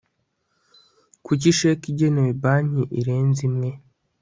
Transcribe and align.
kuri 1.25 1.47
sheki 1.57 1.87
igenewe 1.93 2.31
banki 2.41 2.83
irenze 2.99 3.41
imwe 3.49 3.69